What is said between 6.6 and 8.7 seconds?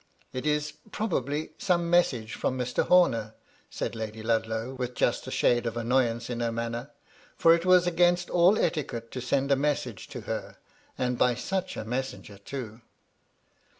87 her manner; for it was against all